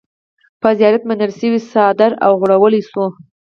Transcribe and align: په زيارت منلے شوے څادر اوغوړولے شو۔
په 0.61 0.69
زيارت 0.79 1.03
منلے 1.09 1.27
شوے 1.39 1.59
څادر 1.71 2.11
اوغوړولے 2.25 2.81
شو۔ 2.89 3.05